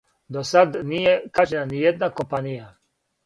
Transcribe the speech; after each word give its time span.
До 0.35 0.41
сад 0.51 0.77
није 0.93 1.11
кажњена 1.39 1.67
ниједна 1.73 2.11
компанија. 2.21 2.65